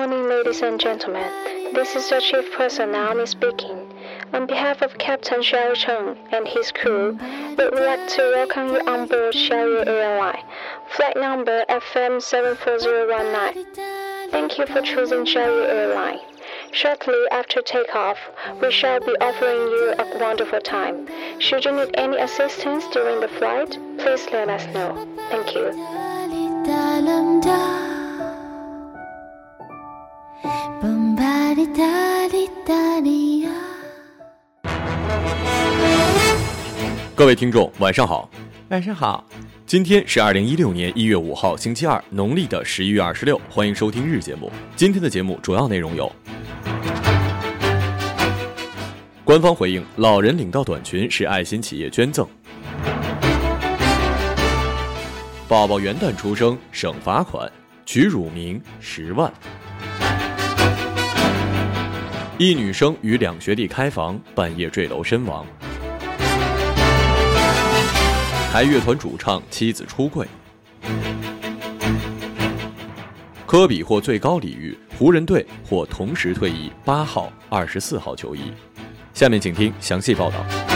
[0.00, 1.30] Good morning, ladies and gentlemen.
[1.74, 3.86] This is the chief person Naomi speaking.
[4.32, 7.18] On behalf of Captain Xiao Cheng and his crew,
[7.58, 10.42] we would like to welcome you on board Xiaoyu Airline,
[10.96, 13.66] flight number FM 74019.
[14.30, 16.20] Thank you for choosing Xiaoyu Airline.
[16.72, 18.16] Shortly after takeoff,
[18.62, 21.06] we shall be offering you a wonderful time.
[21.40, 25.06] Should you need any assistance during the flight, please let us know.
[25.28, 25.74] Thank you.
[37.14, 38.28] 各位听众，晚上好。
[38.70, 39.24] 晚上好，
[39.66, 43.40] 今天是二零一六年一月五号，星期二，农历的十一月二十六。
[43.48, 44.50] 欢迎收听日节目。
[44.74, 46.10] 今天的节目主要内容有：
[49.22, 52.24] 官方回应，老人领到短裙是爱心企业捐赠；
[55.46, 57.48] 宝宝元旦出生省罚款，
[57.86, 59.30] 取乳名十万；
[62.42, 65.46] 一女生与两学弟开房，半夜坠楼身亡。
[68.50, 70.26] 台乐团主唱妻子出柜，
[73.44, 78.50] 科比获最高礼遇，湖人队或同时退役八号、二十四号球衣。
[79.12, 80.69] 下面请听详细报道。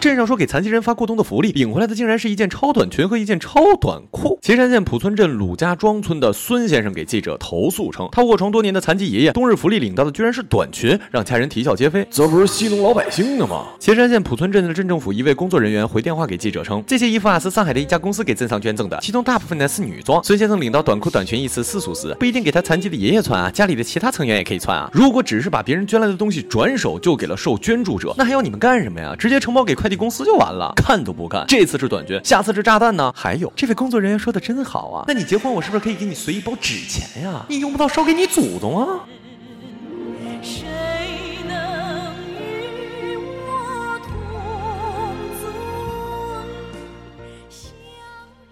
[0.00, 4.38] 镇上说给残疾人发过冬的福利，领回来的竟然是一件超短裙和一件超短裤。
[4.40, 12.06] 岐山县浦村镇鲁家庄村的孙先生给记者投诉称，他卧床多年的残疾爷爷冬日福利领到的居然是短裙，让家人啼笑皆非。
[12.10, 13.66] 这不是戏弄老百姓呢吗？
[13.80, 20.22] 岐山县浦村镇的镇政府一位工作人员回电话给记者称，这些衣服啊是上海的一家公司给镇上捐赠的，其中大部分呢是女装。
[20.22, 24.88] 孙先生领到短裤短裙一次次数时，不一定给他残疾的爷爷穿啊，家里的其他成员也可以穿啊。
[24.92, 29.16] 如果只是把别人捐来的东西转手就给了受捐助者，那还要你们干什么呀？
[29.18, 30.72] 直接承包给快递公司就完了。
[30.76, 33.12] 看都不看，这次是短裙，下次是炸弹呢。
[33.16, 37.44] 还有，这位工作人员说的真好啊，那你结婚我是不是可以给你随一包纸钱呀？
[37.48, 39.00] 你用不到烧给你祖宗啊。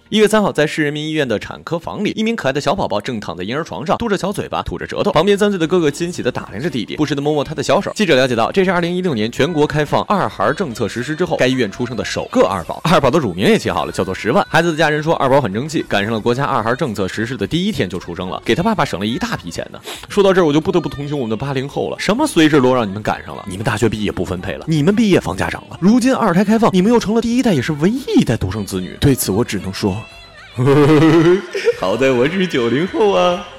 [0.09, 5.11] 一月三号，在市人民医院的产科房里，一名可爱的小宝宝正躺在婴儿床上，嘟着小嘴巴，吐着舌头。
[5.11, 7.91] 旁边三岁的哥哥欣喜地打量着弟弟，不时地摸摸他的小手。
[7.97, 12.81] 记者了解到，这是二零一六年全国开放二孩政策实施之后，该医院出生的首个二宝。
[12.85, 14.47] 二宝的乳名也起好了，叫做十万。
[14.49, 19.81] 孩子的家人说，二宝很争气，赶上了国家二孩政策实施的第一天就出生了，给他爸爸省了一大笔钱呢。
[20.09, 21.99] 说到这儿，我就不得不同情我们的八零后了。
[21.99, 25.77] 什么随时都让你们赶上了，你们大学毕业不分配了，你们毕业房价涨了。
[25.81, 28.97] 如今二胎开放，你们又成了第一代也是唯一一代独生子女。
[29.01, 29.96] 对此，我只能说。
[31.79, 33.56] 好在我是九零后啊。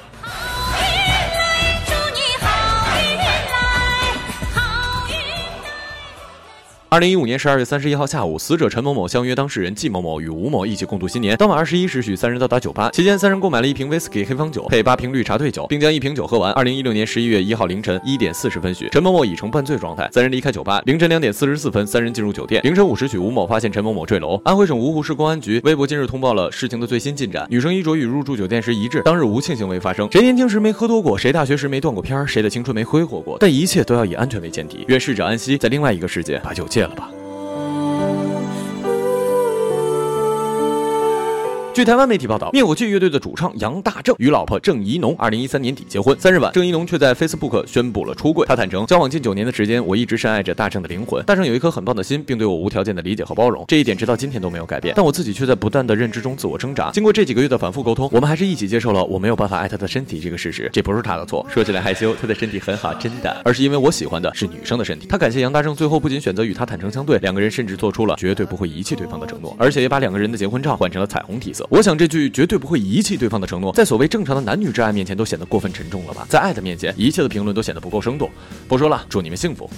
[6.98, 11.38] 二零一五年十二月三十一号下午，死者陈某某相约当事人季某某与吴某一起共度新年。
[11.38, 16.52] 当晚二十一时许，三人到达酒吧，期间三人购买了一瓶威士忌黑方酒配八瓶绿茶兑酒，并将一瓶酒喝完。
[16.54, 20.82] 二零一六年十一月一号凌晨一点四十分许，陈某某已呈半醉状态，三人离开酒吧。
[20.86, 22.64] 凌晨两点四十四分，三人进入酒店。
[22.64, 24.42] 凌晨五时许，吴某发现陈某某坠楼。
[24.44, 27.46] 安徽省芜湖市公安局微博今日通报了事情的最新进展。
[27.48, 30.10] 女生衣着与入住酒店时一致，当日无性行为发生。
[30.12, 31.16] 谁年轻时没喝多过？
[31.16, 32.28] 谁大学时没断过片？
[32.28, 33.38] 谁的青春没挥霍过？
[33.40, 34.84] 但一切都要以安全为前提。
[34.88, 37.17] 愿逝者安息，在另外一个世界把酒戒了吧。
[41.78, 46.20] 据台湾媒体报道，灭火器乐队的主唱杨大正与老婆郑怡农二零一三年底结婚。
[46.20, 48.48] 三日晚，郑怡农却在 Facebook 宣布了出柜。
[48.48, 51.24] 他坦诚，交往近九年的时间，我一直深爱着大正的灵魂。
[51.26, 54.96] 大正有一颗很棒的心，并对我无条件的理解和包容，这一点直到今天都没有改变。
[54.98, 56.90] 但我自己却在不断的认知中自我挣扎。
[56.90, 60.68] 经过这几个月的反复沟通，我们还是一起接受了我没有办法爱他的身体这个事实。
[60.74, 65.06] 这不是他的错，说起来害羞，他的身体很好，真的，而是因为我喜欢的是女生的身体。
[65.06, 71.67] 他感谢杨大正，最后不仅选择与他坦诚相对，两个人甚至做出了绝对不会遗弃对方的承诺，而且也把两个人的结婚照换成了彩虹体色。
[71.70, 72.48] 我想这句绝。
[72.48, 76.26] 对不会遗弃对方的承诺，在所谓正常的男女之爱面前都显得过分沉重了吧？
[76.30, 78.32] 在爱的面前，一切的评论都显得不够生动。
[78.70, 79.70] 不说了，祝你们幸福。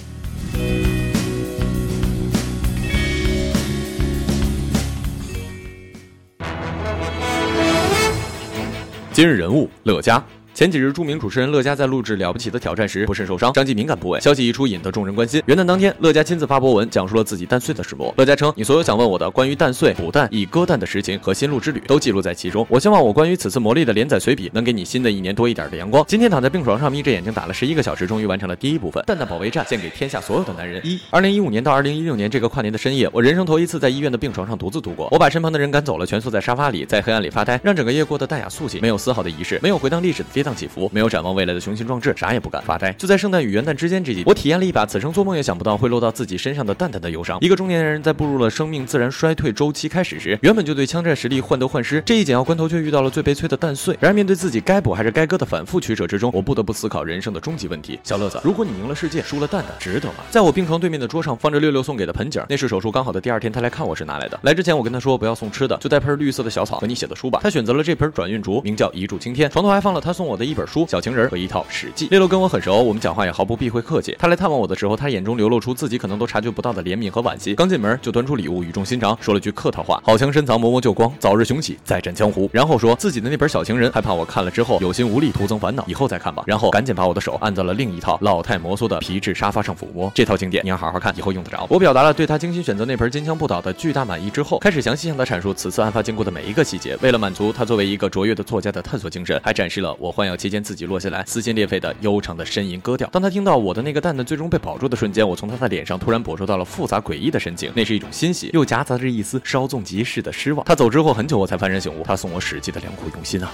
[9.12, 10.24] 今日人物：乐嘉。
[10.52, 14.20] 前几日，著名主持人乐嘉在录制《了不起的挑战》时不慎受伤，伤及敏感部位。
[14.20, 15.40] 消息一出，引得众人关心。
[15.46, 18.12] 元旦当天，乐嘉亲自发博文，讲述了自己蛋碎的始末。
[18.18, 22.66] 乐嘉称：“你所有想问我的关于蛋碎、补蛋、已割蛋的实情和心路之旅，都记录在其中。
[22.68, 29.02] 我希望我关于此次魔力的连载随笔，能给你新的一年多一点的阳光。”今天躺在病床上，眯着眼睛打了十一个小时，终于完成了第一部分。
[29.06, 30.80] 蛋蛋保卫战，献给天下所有的男人。
[30.84, 35.08] 一，二零一五年到二零一六年这个跨年的深夜，我人生头一次在医院的病床上独自度过。
[35.12, 42.90] 我把身旁的人赶走了，蜷缩在沙发里，在黑暗里发呆，让整个夜过得淡雅肃静，没有丝毫的仪式，没有回荡历史的跌宕起伏，没有展望未来的雄心壮志，啥也不干，发呆。
[42.94, 47.38] 就在圣诞与元旦之间这几，我体验了一把此生做梦也想不到会落到自己身上的淡淡的忧伤。
[47.42, 53.94] 一个中年人在步入了生命自然衰退周期开始时，原本就对枪战实力患得患失，这一紧要关头却遇到了最悲催的蛋碎。
[54.00, 60.24] 然而面对自己该补还是该割的反复取舍之中，我不得不思考人生的终极问题：小乐子，如果你赢了世界，输了蛋蛋，值得吗？
[60.30, 64.40] 在我病床对面的桌上放着六六送给的盆景，那是手术刚好的第二天他来看我时拿来的。
[64.44, 67.40] 来之前我跟他说不要送吃的，就带盆绿色的小草和你写的书吧。
[67.42, 69.50] 他选择了这盆转运竹，名叫一柱擎天。
[69.50, 72.06] 床头还放了他送我的一本书《小情人》和一套《史记》。
[72.10, 74.14] 六六跟我很熟，我们讲话也毫不避讳客气。
[74.16, 77.52] 他来探望我的时候，他眼中流露出自己可能都察觉不到的怜悯和惋惜。
[77.56, 86.44] 刚进门就端出礼物，语重心长说了句客套话：“好强深藏，磨磨旧光，早日雄起，再战江湖。”然后说自己的那本小情人，害怕我看了之后有心无力，徒增烦恼，以后再看吧。
[86.46, 90.10] 然后赶紧把我的手按在了另一套老态摩挲的皮质沙发上抚摸。
[90.14, 91.66] 这套经典你要好好看，以后用得着。
[91.68, 96.96] 我表达了对他精心选择那盆金枪不倒的巨大满意之后，开始详细向他阐述此次案发经过的每一个细节。
[97.00, 103.08] 为了满足他作为一个卓越的作家的探索精神，还展示了我换药期间自己落下来撕心裂肺的悠长的呻吟歌调。
[103.08, 110.62] 当他听到我的那个蛋蛋最终被保住的瞬间，我从他的脸上突然捕捉到了复杂诡异的神情，那是一种欣喜，又夹杂着一丝稍纵即逝的失望。
[110.66, 113.50] 他走之后很久，我才幡然醒悟，他送我《史记》的良苦用心啊！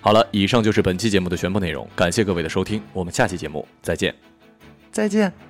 [0.00, 4.14] 好了，以上就是本期节目的全部内容，感谢各位的收听，我们下期节目再见，
[4.92, 5.45] 再见。